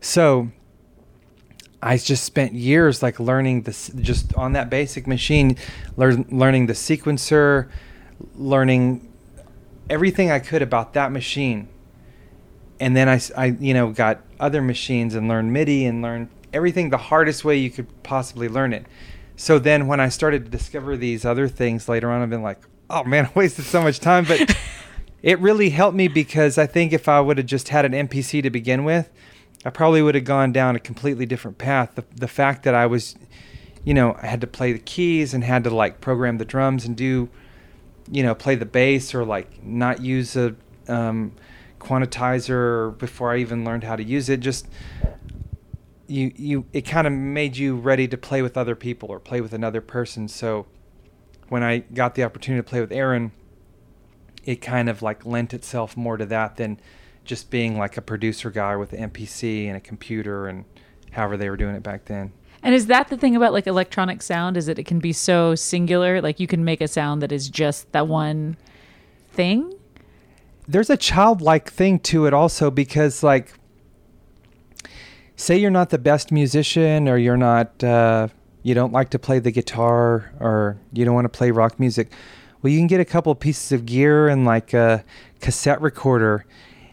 So 0.00 0.50
I 1.82 1.96
just 1.96 2.24
spent 2.24 2.54
years 2.54 3.02
like 3.02 3.20
learning 3.20 3.62
this 3.62 3.90
just 4.00 4.34
on 4.34 4.52
that 4.52 4.70
basic 4.70 5.06
machine, 5.06 5.56
learn, 5.96 6.26
learning 6.30 6.66
the 6.66 6.72
sequencer, 6.72 7.68
learning 8.34 9.12
everything 9.88 10.30
I 10.30 10.38
could 10.38 10.62
about 10.62 10.94
that 10.94 11.12
machine. 11.12 11.68
And 12.80 12.96
then 12.96 13.08
I, 13.08 13.20
I, 13.36 13.46
you 13.46 13.74
know, 13.74 13.90
got 13.90 14.20
other 14.38 14.62
machines 14.62 15.14
and 15.14 15.28
learned 15.28 15.52
MIDI 15.52 15.84
and 15.84 16.02
learned 16.02 16.28
everything 16.52 16.90
the 16.90 16.98
hardest 16.98 17.44
way 17.44 17.56
you 17.56 17.70
could 17.70 18.02
possibly 18.02 18.48
learn 18.48 18.72
it. 18.72 18.86
So 19.36 19.58
then 19.58 19.86
when 19.86 20.00
I 20.00 20.08
started 20.08 20.44
to 20.44 20.50
discover 20.50 20.96
these 20.96 21.24
other 21.24 21.48
things 21.48 21.88
later 21.88 22.10
on, 22.10 22.22
I've 22.22 22.30
been 22.30 22.42
like, 22.42 22.60
oh 22.90 23.04
man, 23.04 23.26
I 23.34 23.38
wasted 23.38 23.64
so 23.64 23.82
much 23.82 24.00
time. 24.00 24.24
But 24.24 24.56
it 25.22 25.38
really 25.40 25.70
helped 25.70 25.96
me 25.96 26.08
because 26.08 26.58
I 26.58 26.66
think 26.66 26.92
if 26.92 27.08
I 27.08 27.20
would 27.20 27.38
have 27.38 27.46
just 27.46 27.68
had 27.68 27.84
an 27.84 27.92
MPC 28.08 28.42
to 28.42 28.50
begin 28.50 28.84
with, 28.84 29.10
I 29.64 29.70
probably 29.70 30.02
would 30.02 30.14
have 30.14 30.24
gone 30.24 30.52
down 30.52 30.76
a 30.76 30.80
completely 30.80 31.26
different 31.26 31.58
path. 31.58 31.94
The, 31.96 32.04
the 32.14 32.28
fact 32.28 32.62
that 32.62 32.74
I 32.74 32.86
was, 32.86 33.16
you 33.84 33.92
know, 33.92 34.16
I 34.22 34.26
had 34.26 34.40
to 34.42 34.46
play 34.46 34.72
the 34.72 34.78
keys 34.78 35.34
and 35.34 35.42
had 35.42 35.64
to 35.64 35.70
like 35.70 36.00
program 36.00 36.38
the 36.38 36.44
drums 36.44 36.84
and 36.84 36.96
do, 36.96 37.28
you 38.10 38.22
know, 38.22 38.34
play 38.34 38.54
the 38.54 38.66
bass 38.66 39.14
or 39.14 39.24
like 39.24 39.64
not 39.64 40.00
use 40.00 40.36
a 40.36 40.54
um, 40.86 41.32
quantizer 41.80 42.96
before 42.98 43.32
I 43.32 43.38
even 43.38 43.64
learned 43.64 43.84
how 43.84 43.96
to 43.96 44.04
use 44.04 44.28
it. 44.28 44.38
Just 44.38 44.68
you, 46.06 46.32
you, 46.36 46.64
it 46.72 46.82
kind 46.82 47.06
of 47.06 47.12
made 47.12 47.56
you 47.56 47.76
ready 47.76 48.06
to 48.08 48.16
play 48.16 48.40
with 48.40 48.56
other 48.56 48.76
people 48.76 49.10
or 49.10 49.18
play 49.18 49.40
with 49.40 49.52
another 49.52 49.80
person. 49.80 50.28
So 50.28 50.66
when 51.48 51.64
I 51.64 51.78
got 51.78 52.14
the 52.14 52.22
opportunity 52.22 52.62
to 52.62 52.68
play 52.68 52.80
with 52.80 52.92
Aaron, 52.92 53.32
it 54.44 54.56
kind 54.56 54.88
of 54.88 55.02
like 55.02 55.24
lent 55.26 55.54
itself 55.54 55.96
more 55.96 56.16
to 56.16 56.26
that 56.26 56.56
than 56.56 56.80
just 57.24 57.50
being 57.50 57.78
like 57.78 57.96
a 57.96 58.02
producer 58.02 58.50
guy 58.50 58.74
with 58.76 58.92
an 58.92 59.10
MPC 59.10 59.66
and 59.66 59.76
a 59.76 59.80
computer 59.80 60.48
and 60.48 60.64
however 61.12 61.36
they 61.36 61.50
were 61.50 61.56
doing 61.56 61.74
it 61.74 61.82
back 61.82 62.06
then. 62.06 62.32
And 62.62 62.74
is 62.74 62.86
that 62.86 63.08
the 63.08 63.16
thing 63.16 63.36
about 63.36 63.52
like 63.52 63.66
electronic 63.66 64.22
sound 64.22 64.56
is 64.56 64.66
that 64.66 64.78
it 64.78 64.84
can 64.84 64.98
be 64.98 65.12
so 65.12 65.54
singular 65.54 66.20
like 66.20 66.40
you 66.40 66.46
can 66.46 66.64
make 66.64 66.80
a 66.80 66.88
sound 66.88 67.22
that 67.22 67.30
is 67.30 67.48
just 67.48 67.92
that 67.92 68.08
one 68.08 68.56
thing? 69.30 69.74
There's 70.66 70.90
a 70.90 70.96
childlike 70.96 71.70
thing 71.70 71.98
to 72.00 72.26
it 72.26 72.34
also 72.34 72.70
because 72.70 73.22
like 73.22 73.54
say 75.36 75.56
you're 75.56 75.70
not 75.70 75.90
the 75.90 75.98
best 75.98 76.32
musician 76.32 77.08
or 77.08 77.16
you're 77.16 77.36
not 77.36 77.82
uh, 77.84 78.28
you 78.62 78.74
don't 78.74 78.92
like 78.92 79.10
to 79.10 79.18
play 79.18 79.38
the 79.38 79.52
guitar 79.52 80.32
or 80.40 80.78
you 80.92 81.04
don't 81.04 81.14
want 81.14 81.24
to 81.26 81.36
play 81.36 81.50
rock 81.50 81.78
music 81.78 82.10
well 82.62 82.72
you 82.72 82.78
can 82.78 82.86
get 82.86 83.00
a 83.00 83.04
couple 83.04 83.32
of 83.32 83.40
pieces 83.40 83.72
of 83.72 83.86
gear 83.86 84.28
and 84.28 84.44
like 84.44 84.72
a 84.74 85.04
cassette 85.40 85.80
recorder. 85.80 86.44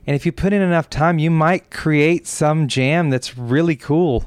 And 0.07 0.15
if 0.15 0.25
you 0.25 0.31
put 0.31 0.53
in 0.53 0.61
enough 0.61 0.89
time 0.89 1.19
you 1.19 1.31
might 1.31 1.71
create 1.71 2.27
some 2.27 2.67
jam 2.67 3.09
that's 3.09 3.37
really 3.37 3.75
cool 3.75 4.25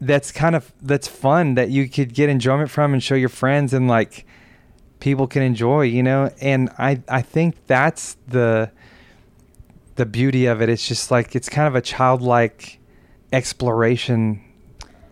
that's 0.00 0.30
kind 0.30 0.54
of 0.54 0.72
that's 0.82 1.08
fun 1.08 1.54
that 1.54 1.70
you 1.70 1.88
could 1.88 2.12
get 2.12 2.28
enjoyment 2.28 2.70
from 2.70 2.92
and 2.92 3.02
show 3.02 3.14
your 3.14 3.28
friends 3.28 3.72
and 3.72 3.88
like 3.88 4.26
people 5.00 5.26
can 5.26 5.42
enjoy 5.42 5.82
you 5.82 6.02
know? 6.02 6.30
And 6.40 6.70
i 6.78 7.00
i 7.08 7.22
think 7.22 7.66
that's 7.66 8.16
the 8.26 8.70
the 9.96 10.06
beauty 10.06 10.46
of 10.46 10.62
it. 10.62 10.68
It's 10.68 10.86
just 10.86 11.10
like 11.10 11.34
it's 11.34 11.48
kind 11.48 11.66
of 11.66 11.74
a 11.74 11.80
childlike 11.80 12.78
exploration 13.32 14.42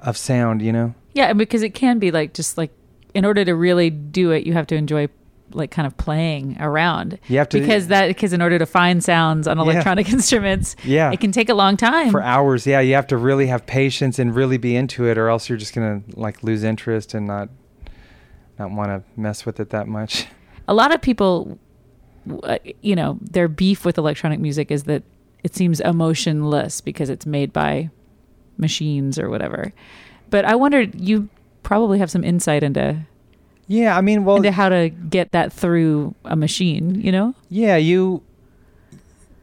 of 0.02 0.16
sound 0.16 0.62
you 0.62 0.72
know? 0.72 0.94
Yeah, 1.14 1.32
because 1.32 1.62
it 1.62 1.74
can 1.74 1.98
be 1.98 2.10
like 2.10 2.34
just 2.34 2.56
like 2.56 2.70
in 3.14 3.24
order 3.24 3.44
to 3.44 3.54
really 3.54 3.90
do 3.90 4.30
it, 4.30 4.46
you 4.46 4.52
have 4.52 4.66
to 4.68 4.74
enjoy 4.74 5.08
like 5.54 5.70
kind 5.70 5.86
of 5.86 5.96
playing 5.96 6.56
around. 6.60 7.18
You 7.28 7.38
have 7.38 7.48
to- 7.50 7.60
because 7.60 7.88
that 7.88 8.08
because 8.08 8.32
in 8.32 8.42
order 8.42 8.58
to 8.58 8.66
find 8.66 9.02
sounds 9.02 9.46
on 9.48 9.56
Yeah. 9.56 9.62
electronic 9.64 10.08
instruments, 10.12 10.76
Yeah. 10.84 11.10
it 11.12 11.20
can 11.20 11.32
take 11.32 11.48
a 11.48 11.54
long 11.54 11.76
time. 11.76 12.10
for 12.10 12.22
hours 12.22 12.66
yeah 12.66 12.80
you 12.80 12.94
have 12.94 13.06
to 13.08 13.16
really 13.16 13.46
have 13.46 13.64
patience 13.66 14.18
and 14.18 14.34
really 14.34 14.58
be 14.58 14.74
into 14.76 15.06
it 15.06 15.16
or 15.18 15.28
else 15.28 15.48
you're 15.48 15.58
just 15.58 15.74
gonna 15.74 16.02
like 16.14 16.42
lose 16.42 16.64
interest 16.64 17.14
and 17.14 17.26
not 17.26 17.48
not 18.58 18.70
want 18.70 18.88
to 18.90 19.20
mess 19.20 19.44
with 19.46 19.58
it 19.60 19.70
that 19.70 19.86
much 19.88 20.26
a 20.68 20.74
lot 20.74 20.94
of 20.94 21.00
people, 21.02 21.58
uh, 22.44 22.56
you 22.80 22.96
know, 22.96 23.18
their 23.20 23.48
beef 23.48 23.84
with 23.84 23.98
electronic 23.98 24.40
music 24.40 24.70
is 24.70 24.84
that 24.84 25.02
it 25.42 25.54
seems 25.54 25.78
emotionless 25.80 26.80
because 26.80 27.10
it's 27.10 27.26
made 27.26 27.52
by 27.52 27.90
machines 28.56 29.18
or 29.18 29.28
whatever. 29.28 29.72
But 30.30 30.44
I 30.46 30.54
wondered, 30.54 30.98
you 30.98 31.28
probably 31.62 31.98
have 31.98 32.10
some 32.10 32.24
insight 32.24 32.62
into 32.62 32.96
yeah 33.66 33.96
i 33.96 34.00
mean 34.00 34.24
well 34.24 34.36
into 34.36 34.52
how 34.52 34.68
to 34.68 34.88
get 34.88 35.32
that 35.32 35.52
through 35.52 36.14
a 36.24 36.36
machine. 36.36 37.00
You 37.00 37.12
know? 37.12 37.34
yeah 37.48 37.76
you 37.76 38.22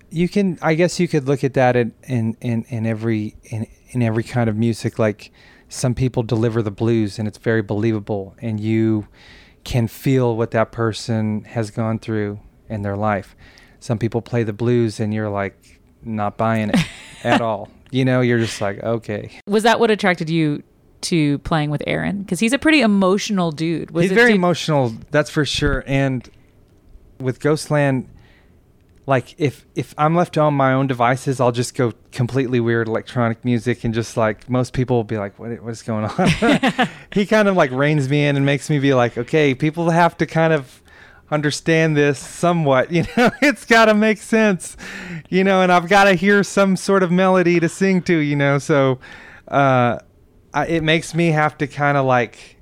you 0.09 0.27
can 0.27 0.59
i 0.61 0.73
guess 0.75 0.99
you 0.99 1.07
could 1.07 1.27
look 1.27 1.43
at 1.43 1.53
that 1.53 1.75
in 1.75 1.93
in 2.03 2.37
in, 2.41 2.63
in 2.69 2.85
every 2.85 3.35
in, 3.45 3.65
in 3.89 4.01
every 4.01 4.23
kind 4.23 4.49
of 4.49 4.55
music 4.55 4.99
like 4.99 5.31
some 5.69 5.95
people 5.95 6.21
deliver 6.21 6.61
the 6.61 6.71
blues 6.71 7.17
and 7.17 7.27
it's 7.27 7.37
very 7.37 7.61
believable 7.61 8.35
and 8.39 8.59
you 8.59 9.07
can 9.63 9.87
feel 9.87 10.35
what 10.35 10.51
that 10.51 10.71
person 10.71 11.43
has 11.45 11.71
gone 11.71 11.97
through 11.97 12.39
in 12.67 12.81
their 12.81 12.97
life 12.97 13.35
some 13.79 13.97
people 13.97 14.21
play 14.21 14.43
the 14.43 14.53
blues 14.53 14.99
and 14.99 15.13
you're 15.13 15.29
like 15.29 15.79
not 16.03 16.35
buying 16.37 16.69
it 16.69 16.77
at 17.23 17.41
all 17.41 17.69
you 17.89 18.03
know 18.03 18.21
you're 18.21 18.39
just 18.39 18.59
like 18.59 18.83
okay 18.83 19.39
Was 19.47 19.63
that 19.63 19.79
what 19.79 19.91
attracted 19.91 20.29
you 20.29 20.63
to 21.03 21.39
playing 21.39 21.69
with 21.69 21.83
Aaron? 21.87 22.21
Because 22.21 22.39
he's 22.39 22.53
a 22.53 22.59
pretty 22.59 22.81
emotional 22.81 23.51
dude. 23.51 23.91
Was 23.91 24.03
he's 24.03 24.11
very 24.11 24.33
emotional 24.33 24.93
that's 25.11 25.29
for 25.29 25.45
sure 25.45 25.83
and 25.87 26.29
with 27.19 27.39
ghostland 27.39 28.07
like 29.05 29.35
if 29.37 29.65
if 29.75 29.93
i'm 29.97 30.15
left 30.15 30.37
on 30.37 30.53
my 30.53 30.73
own 30.73 30.87
devices 30.87 31.39
i'll 31.39 31.51
just 31.51 31.75
go 31.75 31.93
completely 32.11 32.59
weird 32.59 32.87
electronic 32.87 33.43
music 33.43 33.83
and 33.83 33.93
just 33.93 34.15
like 34.15 34.49
most 34.49 34.73
people 34.73 34.95
will 34.95 35.03
be 35.03 35.17
like 35.17 35.37
what 35.39 35.51
what 35.61 35.71
is 35.71 35.81
going 35.81 36.05
on 36.05 36.89
he 37.13 37.25
kind 37.25 37.47
of 37.47 37.55
like 37.55 37.71
reins 37.71 38.09
me 38.09 38.25
in 38.25 38.35
and 38.35 38.45
makes 38.45 38.69
me 38.69 38.79
be 38.79 38.93
like 38.93 39.17
okay 39.17 39.53
people 39.55 39.89
have 39.89 40.17
to 40.17 40.25
kind 40.25 40.53
of 40.53 40.81
understand 41.29 41.95
this 41.95 42.19
somewhat 42.19 42.91
you 42.95 43.03
know 43.17 43.31
it's 43.41 43.65
got 43.65 43.85
to 43.85 43.93
make 43.93 44.17
sense 44.17 44.77
you 45.29 45.43
know 45.43 45.61
and 45.61 45.71
i've 45.71 45.89
got 45.89 46.03
to 46.03 46.13
hear 46.13 46.43
some 46.43 46.75
sort 46.75 47.03
of 47.03 47.11
melody 47.11 47.59
to 47.59 47.69
sing 47.69 48.01
to 48.01 48.17
you 48.17 48.35
know 48.35 48.59
so 48.59 48.99
uh 49.47 49.97
I, 50.53 50.67
it 50.67 50.83
makes 50.83 51.13
me 51.13 51.27
have 51.29 51.57
to 51.59 51.67
kind 51.67 51.97
of 51.97 52.05
like 52.05 52.57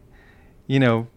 you 0.68 0.80
know 0.80 1.08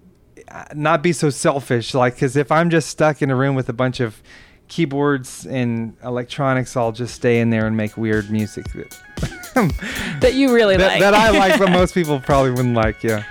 not 0.74 1.02
be 1.02 1.12
so 1.12 1.30
selfish 1.30 1.94
like 1.94 2.14
because 2.14 2.36
if 2.36 2.50
i'm 2.50 2.70
just 2.70 2.88
stuck 2.88 3.22
in 3.22 3.30
a 3.30 3.36
room 3.36 3.54
with 3.54 3.68
a 3.68 3.72
bunch 3.72 4.00
of 4.00 4.22
keyboards 4.68 5.46
and 5.46 5.96
electronics 6.02 6.76
i'll 6.76 6.92
just 6.92 7.14
stay 7.14 7.40
in 7.40 7.50
there 7.50 7.66
and 7.66 7.76
make 7.76 7.96
weird 7.96 8.30
music 8.30 8.64
that, 8.72 8.98
that 10.20 10.34
you 10.34 10.54
really 10.54 10.76
that, 10.76 10.92
like. 10.92 11.00
that 11.00 11.14
i 11.14 11.30
like 11.30 11.58
but 11.58 11.70
most 11.78 11.94
people 11.94 12.18
probably 12.20 12.50
wouldn't 12.50 12.74
like 12.74 13.02
yeah 13.02 13.24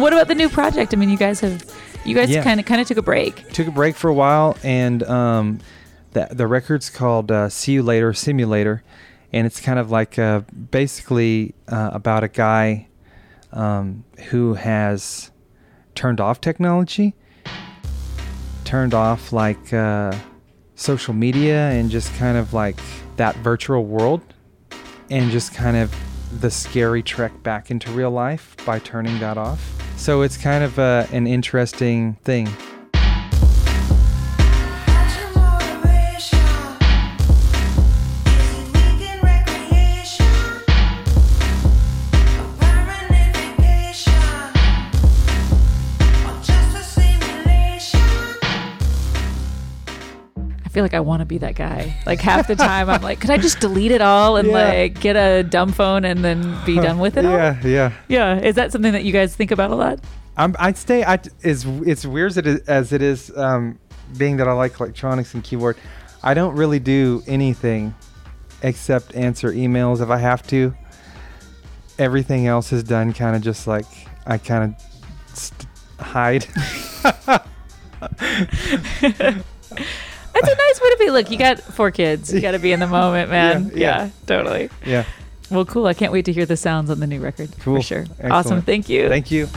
Been 0.00 0.12
about 0.14 0.28
the 0.28 0.34
new 0.34 0.48
project. 0.48 0.92
I 0.92 0.96
mean, 0.96 1.10
you 1.10 1.16
guys 1.16 1.40
have, 1.40 1.64
you 2.04 2.14
guys 2.14 2.30
Yeah. 2.30 2.42
kind 2.42 2.58
of 2.58 2.66
kind 2.66 2.80
of 2.80 2.86
took 2.88 2.96
a 2.98 3.02
break. 3.02 3.48
Took 3.52 3.66
a 3.68 3.70
break 3.70 3.94
for 3.96 4.08
a 4.08 4.14
while, 4.14 4.56
and 4.62 5.02
um, 5.04 5.58
the 6.12 6.28
the 6.30 6.46
record's 6.46 6.90
called 6.90 7.30
uh, 7.30 7.48
"See 7.48 7.72
You 7.72 7.82
Later" 7.82 8.12
Simulator, 8.12 8.82
and 9.32 9.46
it's 9.46 9.60
kind 9.60 9.78
of 9.78 9.90
like 9.90 10.18
uh, 10.18 10.40
basically 10.70 11.54
uh, 11.68 11.90
about 11.92 12.24
a 12.24 12.28
guy 12.28 12.88
um, 13.52 14.04
who 14.30 14.54
has 14.54 15.30
turned 15.94 16.20
off 16.20 16.40
technology, 16.40 17.14
turned 18.64 18.94
off 18.94 19.32
like 19.32 19.72
uh, 19.72 20.12
social 20.74 21.14
media, 21.14 21.70
and 21.70 21.90
just 21.90 22.12
kind 22.14 22.36
of 22.38 22.52
like 22.54 22.78
that 23.16 23.36
virtual 23.36 23.84
world, 23.84 24.22
and 25.10 25.30
just 25.30 25.54
kind 25.54 25.76
of 25.76 25.94
the 26.40 26.50
scary 26.50 27.02
trek 27.02 27.42
back 27.42 27.70
into 27.70 27.90
real 27.90 28.10
life 28.10 28.56
by 28.64 28.78
turning 28.78 29.18
that 29.20 29.36
off. 29.36 29.60
So 30.00 30.22
it's 30.22 30.38
kind 30.38 30.64
of 30.64 30.78
uh, 30.78 31.06
an 31.12 31.26
interesting 31.26 32.14
thing. 32.24 32.48
Feel 50.80 50.84
like 50.86 50.94
I 50.94 51.00
want 51.00 51.20
to 51.20 51.26
be 51.26 51.36
that 51.38 51.56
guy. 51.56 51.94
Like 52.06 52.20
half 52.22 52.48
the 52.48 52.56
time, 52.56 52.88
I'm 52.88 53.02
like, 53.02 53.20
could 53.20 53.28
I 53.28 53.36
just 53.36 53.60
delete 53.60 53.90
it 53.90 54.00
all 54.00 54.38
and 54.38 54.48
Yeah. 54.48 54.54
like 54.54 54.98
get 54.98 55.14
a 55.14 55.42
dumb 55.42 55.72
phone 55.72 56.06
and 56.06 56.24
then 56.24 56.56
be 56.64 56.76
done 56.76 56.98
with 56.98 57.18
it 57.18 57.26
all? 57.26 57.32
Yeah, 57.32 57.60
yeah. 57.62 57.92
Yeah. 58.08 58.38
Is 58.40 58.54
that 58.54 58.72
something 58.72 58.92
that 58.92 59.04
you 59.04 59.12
guys 59.12 59.36
think 59.36 59.50
about 59.50 59.70
a 59.70 59.74
lot? 59.74 60.00
I'm, 60.38 60.56
I'd 60.58 60.78
say 60.78 61.04
I, 61.04 61.18
is 61.42 61.66
it's 61.66 62.06
weird 62.06 62.30
as 62.30 62.36
it 62.38 62.46
is, 62.46 62.60
as 62.60 62.92
it 62.94 63.02
is 63.02 63.30
um, 63.36 63.78
being 64.16 64.38
that 64.38 64.48
I 64.48 64.52
like 64.52 64.80
electronics 64.80 65.34
and 65.34 65.44
keyboard. 65.44 65.76
I 66.22 66.32
don't 66.32 66.56
really 66.56 66.78
do 66.78 67.22
anything 67.26 67.94
except 68.62 69.14
answer 69.14 69.52
emails 69.52 70.00
if 70.00 70.08
I 70.08 70.16
have 70.16 70.46
to. 70.46 70.74
Everything 71.98 72.46
else 72.46 72.72
is 72.72 72.82
done 72.84 73.12
kind 73.12 73.36
of 73.36 73.42
just 73.42 73.66
like 73.66 73.84
I 74.26 74.38
kind 74.38 74.74
of 74.74 75.36
st- 75.36 75.66
hide. 75.98 76.46
That's 80.40 80.52
a 80.52 80.56
nice 80.56 80.80
way 80.80 80.90
to 80.90 80.96
be. 80.98 81.10
Look, 81.10 81.30
you 81.30 81.38
got 81.38 81.60
four 81.60 81.90
kids. 81.90 82.32
You 82.32 82.40
got 82.40 82.52
to 82.52 82.58
be 82.58 82.72
in 82.72 82.80
the 82.80 82.86
moment, 83.00 83.30
man. 83.30 83.64
Yeah, 83.66 83.70
yeah. 83.74 84.04
yeah, 84.04 84.10
totally. 84.26 84.70
yeah. 84.84 85.04
Well, 85.50 85.64
cool. 85.64 85.86
I 85.86 85.94
can't 85.94 86.12
wait 86.12 86.24
to 86.26 86.32
hear 86.32 86.46
the 86.46 86.56
sounds 86.56 86.90
on 86.90 87.00
the 87.00 87.06
new 87.06 87.20
record. 87.20 87.52
For 87.56 87.60
Cool. 87.60 87.82
sure. 87.82 88.00
Excellent. 88.02 88.32
Awesome. 88.32 88.62
Thank 88.62 88.88
you. 88.88 89.08
Thank 89.08 89.30
you. 89.30 89.48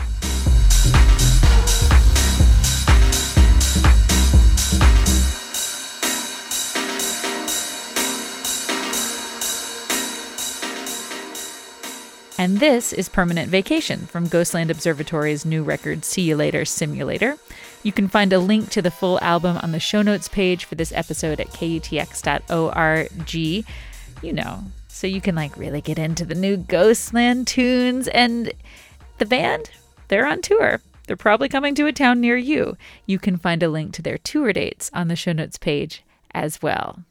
And 12.39 12.57
this 12.59 12.91
is 12.91 13.09
Permanent 13.09 13.49
Vacation 13.49 14.05
from 14.07 14.27
Ghostland 14.27 14.71
Observatory's 14.71 15.45
new 15.45 15.63
record, 15.63 16.03
See 16.03 16.23
You 16.23 16.35
Later 16.35 16.65
Simulator. 16.65 17.37
You 17.83 17.91
can 17.91 18.07
find 18.07 18.31
a 18.31 18.39
link 18.39 18.69
to 18.71 18.81
the 18.81 18.91
full 18.91 19.19
album 19.21 19.57
on 19.57 19.73
the 19.73 19.79
show 19.79 20.01
notes 20.01 20.29
page 20.29 20.65
for 20.65 20.75
this 20.75 20.93
episode 20.93 21.39
at 21.39 21.49
kutx.org. 21.49 22.05
You 24.21 24.33
know, 24.33 24.63
so 24.87 25.05
you 25.05 25.19
can 25.19 25.35
like 25.35 25.57
really 25.57 25.81
get 25.81 25.99
into 25.99 26.23
the 26.23 26.35
new 26.35 26.55
Ghostland 26.55 27.45
tunes. 27.47 28.07
And 28.07 28.53
the 29.17 29.25
band, 29.25 29.69
they're 30.07 30.25
on 30.25 30.41
tour. 30.41 30.81
They're 31.07 31.17
probably 31.17 31.49
coming 31.49 31.75
to 31.75 31.87
a 31.87 31.91
town 31.91 32.21
near 32.21 32.37
you. 32.37 32.77
You 33.05 33.19
can 33.19 33.35
find 33.35 33.61
a 33.61 33.69
link 33.69 33.93
to 33.95 34.01
their 34.01 34.17
tour 34.17 34.53
dates 34.53 34.89
on 34.93 35.09
the 35.09 35.17
show 35.17 35.33
notes 35.33 35.57
page 35.57 36.03
as 36.33 36.61
well. 36.61 37.03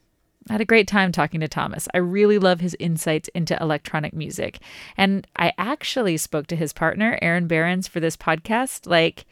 I 0.48 0.54
had 0.54 0.60
a 0.62 0.66
great 0.66 0.88
time 0.88 1.12
talking 1.12 1.40
to 1.40 1.48
Thomas. 1.48 1.86
I 1.92 1.98
really 1.98 2.38
love 2.38 2.60
his 2.60 2.76
insights 2.80 3.28
into 3.34 3.60
electronic 3.60 4.12
music. 4.14 4.58
And 4.96 5.26
I 5.36 5.52
actually 5.58 6.16
spoke 6.16 6.46
to 6.48 6.56
his 6.56 6.72
partner, 6.72 7.18
Aaron 7.20 7.46
Behrens, 7.46 7.86
for 7.86 8.00
this 8.00 8.16
podcast. 8.16 8.86
Like 8.86 9.26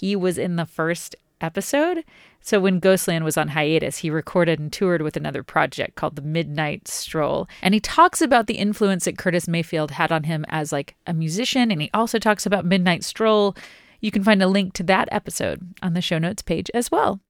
he 0.00 0.14
was 0.14 0.36
in 0.36 0.56
the 0.56 0.66
first 0.66 1.16
episode. 1.40 2.04
So 2.40 2.60
when 2.60 2.78
Ghostland 2.80 3.24
was 3.24 3.36
on 3.36 3.48
hiatus, 3.48 3.98
he 3.98 4.10
recorded 4.10 4.60
and 4.60 4.72
toured 4.72 5.02
with 5.02 5.16
another 5.16 5.42
project 5.42 5.96
called 5.96 6.16
The 6.16 6.22
Midnight 6.22 6.86
Stroll. 6.86 7.48
And 7.62 7.74
he 7.74 7.80
talks 7.80 8.20
about 8.20 8.46
the 8.46 8.58
influence 8.58 9.06
that 9.06 9.18
Curtis 9.18 9.48
Mayfield 9.48 9.92
had 9.92 10.12
on 10.12 10.24
him 10.24 10.44
as 10.48 10.70
like 10.70 10.96
a 11.06 11.14
musician. 11.14 11.70
And 11.70 11.80
he 11.80 11.90
also 11.94 12.18
talks 12.18 12.46
about 12.46 12.64
Midnight 12.64 13.04
Stroll. 13.04 13.56
You 14.00 14.10
can 14.10 14.22
find 14.22 14.42
a 14.42 14.48
link 14.48 14.74
to 14.74 14.82
that 14.84 15.08
episode 15.10 15.74
on 15.82 15.94
the 15.94 16.02
show 16.02 16.18
notes 16.18 16.42
page 16.42 16.70
as 16.74 16.90
well. 16.90 17.20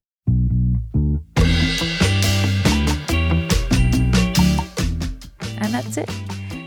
And 5.58 5.72
that's 5.72 5.96
it. 5.96 6.10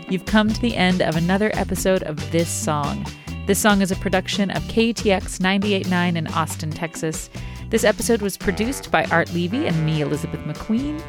You've 0.08 0.26
come 0.26 0.48
to 0.48 0.60
the 0.60 0.76
end 0.76 1.02
of 1.02 1.14
another 1.14 1.50
episode 1.54 2.02
of 2.02 2.30
This 2.32 2.48
Song. 2.48 3.06
This 3.46 3.58
song 3.58 3.82
is 3.82 3.90
a 3.90 3.96
production 3.96 4.50
of 4.50 4.62
KUTX 4.64 5.40
989 5.40 6.16
in 6.16 6.26
Austin, 6.28 6.70
Texas. 6.70 7.30
This 7.68 7.84
episode 7.84 8.22
was 8.22 8.36
produced 8.36 8.90
by 8.90 9.04
Art 9.06 9.32
Levy 9.32 9.66
and 9.66 9.84
me, 9.84 10.02
Elizabeth 10.02 10.40
McQueen. 10.40 11.02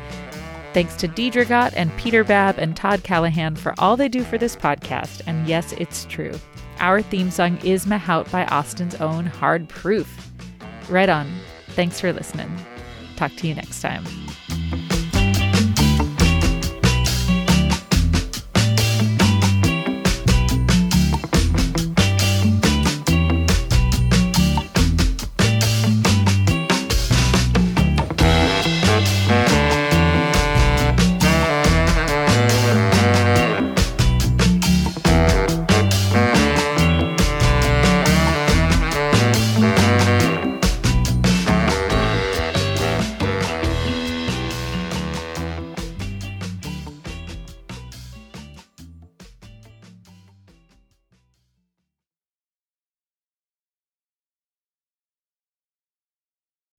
Thanks 0.74 0.96
to 0.96 1.08
Deidre 1.08 1.48
Gott 1.48 1.74
and 1.76 1.96
Peter 1.98 2.24
Babb 2.24 2.58
and 2.58 2.76
Todd 2.76 3.04
Callahan 3.04 3.56
for 3.56 3.76
all 3.78 3.96
they 3.98 4.08
do 4.10 4.24
for 4.24 4.38
this 4.38 4.56
podcast. 4.56 5.22
And 5.28 5.48
yes, 5.48 5.74
it's 5.74 6.06
true. 6.06 6.34
Our 6.80 7.02
theme 7.02 7.30
song 7.30 7.58
is 7.63 7.86
Mahout 7.86 8.32
by 8.32 8.46
Austin's 8.46 8.96
own 8.96 9.26
Hard 9.26 9.70
Proof. 9.70 10.32
Right 10.89 11.10
on. 11.10 11.32
Thanks 11.70 12.00
for 12.00 12.12
listening. 12.12 12.52
Talk 13.17 13.36
to 13.36 13.48
you 13.48 13.54
next 13.54 13.82
time. 13.82 14.04